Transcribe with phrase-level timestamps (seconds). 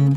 [0.00, 0.16] 文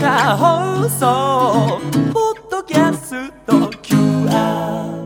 [0.00, 1.78] 化放送
[2.12, 4.98] ポッドキャスト QR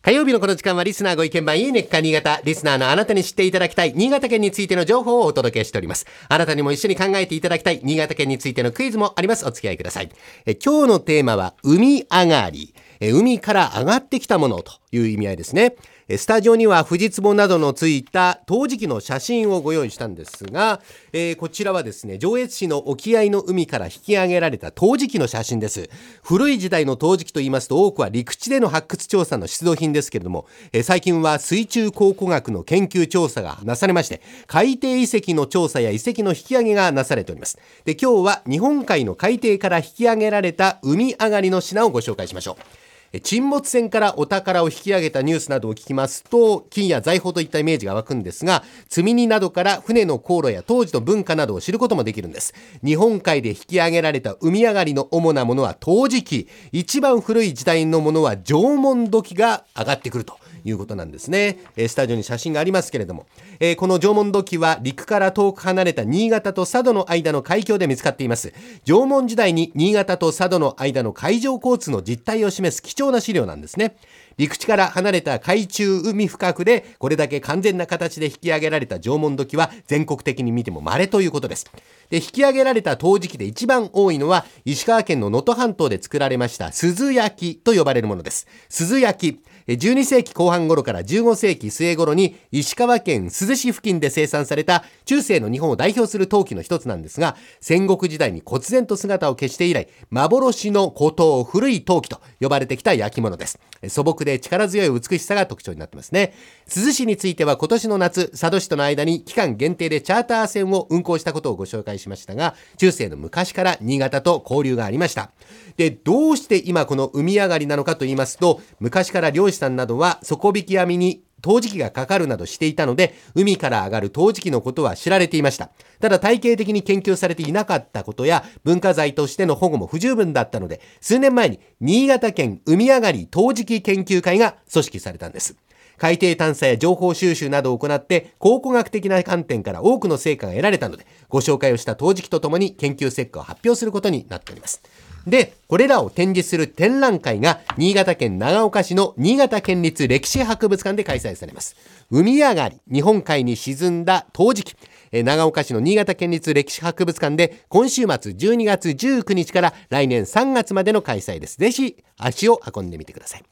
[0.00, 2.40] 火曜日のこの時間はリスナーご意見番いいねっか新潟。
[2.44, 6.06] リスナーのあなたに知っていただきたい新潟県についての情報をお届けしております。
[6.28, 9.44] あなたにも一緒に考えていただきたい新潟県についてのクイズもあります。
[9.44, 10.10] お付き合いください。
[10.46, 12.72] え今日のテーマは海上がり。
[13.00, 15.76] え海から上がってきたものという意味合いですね。
[16.08, 20.80] スタジオには富士壺などのついた陶磁器の写真をご用意したんですが、
[21.12, 25.90] えーこちらはですね、上越市の沖合の海から引き上げられた陶磁器の写真です。
[26.22, 37.58] 古い時代の陶磁器と言いますと多くは陸地での発掘調査の出土品ですけれども、えー最近は水中考古学の研究調査がなされまして、海底遺跡の調査や遺跡の引き上げがなされております。
[37.84, 42.85] で、今日は日本海の海底から引き上げられた海上がりの品をご紹介しましょう。
[43.22, 52.54] 沈没船からお宝を引き上げたニュースなどを聞きますと金や財宝といったイメージが湧くんですが積み荷などから船の航路や当時の文化などを知ることもできるんです。
[52.84, 56.48] 日本海で引き上げられた海上がりの主なものは陶磁器。
[56.72, 60.38] 一番古い時代のものは縄文土器が上がってくると。
[60.66, 61.58] いうことなんですね。
[61.76, 63.26] えースタジオに写真がありますけれども、
[63.60, 68.52] えーこの縄文土器は陸から遠く離れた新潟と佐渡の間の海峡で見つかっています。
[68.84, 73.96] 縄文時代に新潟と佐渡の間の海上交通の実態を示す貴重な資料なんですね。
[74.38, 81.66] 陸地から離れた海中海深くでこれだけ完全な形で引き上げられた縄文土器は全国的に見ても稀ということです。
[82.10, 88.46] で、引き上げられた陶磁器で一番多いのは石川県の能登半島で作られました鈴焼きと呼ばれるものです。
[88.68, 89.40] 鈴焼き。
[89.68, 103.58] 12世紀後半頃から15世紀末頃に石川県珠洲市付近で生産された中世の日本を代表する陶器の一つなんですが戦国時代に忽然と姿を消して以来幻の古陶古い陶器と呼ばれてきた焼き物です。
[103.88, 106.32] 素朴で力強い美しさが特徴になってますね。
[106.66, 115.30] 珠洲市については今年の夏佐渡市との間に期間限定でチャーター船を運航したことをご紹介しましたが中世の昔から新潟と交流がありました。
[115.76, 125.70] でどうして今この海上がりなのかと言いますと昔から漁師さんなどは底引き網に陶磁器がかかるなどしていたので海から上がる陶磁器のことは知られていました。
[126.00, 135.56] ただ体系的に研究されていなかったことや文化財としての保護も不十分だったので数年前に新潟県海上がり陶磁器研究会が組織されたんです。
[135.98, 144.82] 海底探査や情報収集などを行って考古学的な観点から多くの成果が得られたのでご紹介をした陶磁器とともに研究成果を発表することになっております
[145.26, 151.74] で、これらを展示する展覧会が新潟県長岡市の新潟県立歴史博物館で開催されます。
[152.10, 154.76] 海上がり、日本海に沈んだ陶磁器。
[155.12, 161.58] 長岡市の新潟県立歴史博物館で今週末12月19日から来年3月までの開催です。
[161.58, 163.42] ぜひ足を運んでみてください。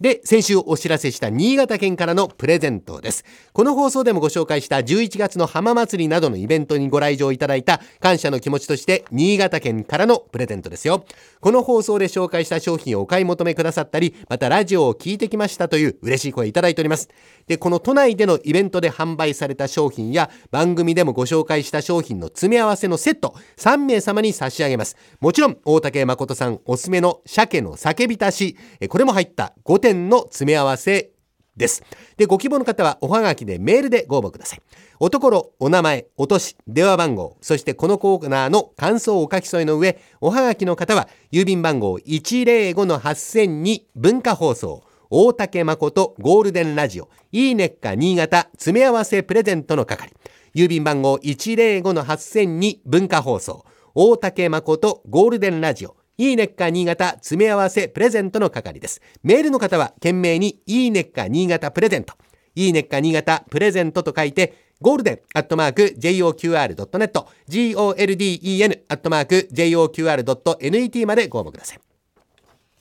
[0.00, 3.24] で、先週お知らせした新潟県からのプレゼントです。
[3.52, 11.04] この放送でもご紹介した11月の浜祭りなどのイベントにご来場いただいた感謝の気持ちとして新潟県からのプレゼントですよ。
[11.40, 17.08] この放送で紹介した商品をお買い求めくださったり、またラジオを聞いてきましたという嬉しい声いただいております。
[17.46, 24.96] で、この都内でのイベントで販売された商品や番組でもご紹介した商品の詰め合わせのセット3名様に差し上げます。
[25.20, 28.56] もちろん大竹誠さんおすすめの鮭の酒浸し、
[28.88, 31.12] これも入った5点の詰め合わせ
[31.56, 31.82] です。
[32.16, 34.62] で、ご希望の方はおはがきでメールでご応募ください。
[34.98, 50.12] おところ、お名前、お年、電話番号、そしてこのコーナーの感想をお書き添えの上、おはがきの方は、郵便番号105-8000に文化放送、大竹誠ゴールデンラジオ、いいねっか新潟詰め合わせプレゼントの係。
[50.54, 53.64] 郵便番号105-8000に文化放送、
[53.94, 59.00] 大竹誠ゴールデンラジオ、いいねっか新潟詰め合わせプレゼントの係です。
[59.22, 62.14] メールの方は懸命にいいねっか新潟プレゼント。
[62.54, 71.80] いいねっか新潟プレゼントと書いて、ゴールデンアットマーク JOQR.net、GOLDEN アットマーク JOQR.net までご応募ください。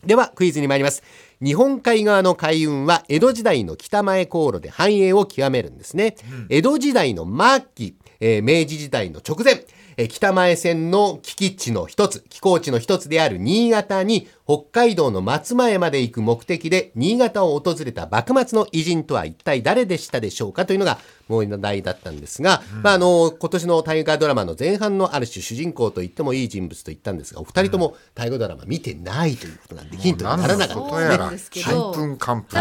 [0.06, 1.04] ではクイズに参ります
[1.44, 6.16] 日本海側の海運は江戸時代の北前航路で繁栄を極めるんですね、
[6.50, 9.66] 江戸時代の末期、えー明治時代の直前
[9.98, 20.98] えー北前線の寄基地の一つ、寄港地の一つである新潟に北海道の松前まで行く目的で新潟を訪れた幕末の偉人とは一体誰でしたでしょうかというのが
[21.28, 31.64] 問題だったんですが、まああの今年の大河ドラマの前半のある種主人公と言ってもいい人物と言ったんですが、お二人とも大河ドラマ見てないということなんでヒントにならなかったですね。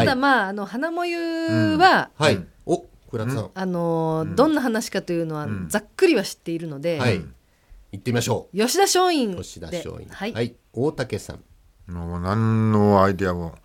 [0.01, 1.17] ただまああの花もゆ
[1.77, 2.45] は、はい。
[2.67, 2.85] お。
[3.55, 7.25] あのどんな話かというのはざっくりは知っているので、はい。
[7.93, 8.57] 行ってみましょう。
[8.57, 10.07] 吉田松陰で吉田松陰。
[10.09, 10.55] はい、はい。
[10.73, 11.93] 大竹さん。
[11.93, 13.57] もう何のアイディアも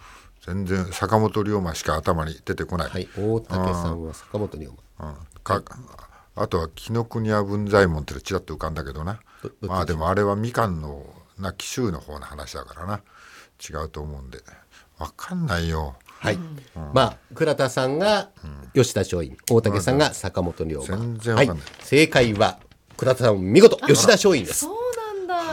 [0.45, 3.07] 全然坂本龍馬しか頭に出てこない、はい。
[3.18, 4.68] 大竹さんは坂本龍
[5.00, 5.09] 馬。
[5.09, 5.15] うん
[5.45, 5.63] か
[6.36, 9.21] あとは紀ノ国屋文左衛門ってのちらっと浮かんだけどな
[9.62, 11.06] まあでもあれはみかんの
[11.39, 13.01] な紀州の方の話だからな
[13.62, 14.39] 違うと思うんで
[14.97, 16.40] わかんないよはい。
[16.94, 18.30] まあ、倉田さんが
[18.74, 20.86] 吉田松陰、大竹さんが坂本龍馬。
[20.86, 21.74] 全然はいわかんない。
[21.82, 22.60] 正解は、
[22.98, 24.68] 倉田さん見事、吉田松陰です。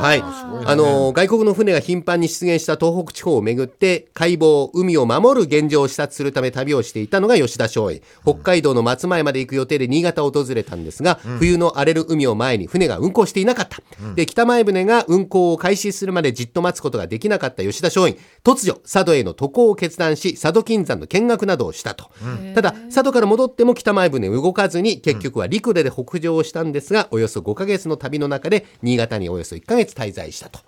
[0.03, 0.21] はい。
[0.21, 8.03] あの、外国の船が頻繁に出現した東北地方をめぐって、海防、海を守る現状を視察するため旅をしていたのが吉田松陰。
[8.25, 13.79] 北海道の松前まで行く予定で新潟を訪れたんですが、冬の荒れる海を前に船が運航していなかった。
[14.17, 18.19] で、北前船が運航を開始するまでじっと待つことができなかった吉田松陰。
[18.43, 22.11] 突如、佐渡への渡航を決断し、佐渡金山の見学などをしたと。
[22.57, 30.61] ただ、佐渡から戻っても北前船動かずに、結局は陸路で北上をしたんですが、およそ5ヶ月の旅の中で、新潟におよそ1ヶ月滞在したと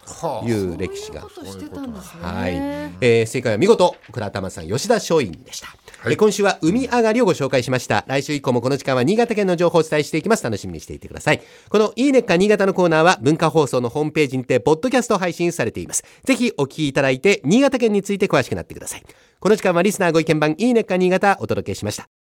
[0.46, 1.22] いう歴史が。
[1.34, 1.98] そういうね。
[2.20, 2.54] はい、
[3.00, 5.68] えー正解は見事倉玉さん吉田松陰でした、
[6.06, 8.04] えー今週は海上がりをご紹介しました。
[8.06, 10.44] 来週以降もこの時間は新潟県の情報をお伝えしていきます。
[10.44, 11.42] 楽しみにしていてください。
[11.68, 16.04] このいいねっか新潟のコーナーは文化放送のホームページにてポッドキャスト配信されています。
[16.24, 19.02] ぜひお聞きいただいて新潟県について詳しくなってください。
[19.40, 22.23] この時間はリスナーご意見番いいねっか新潟お届けしました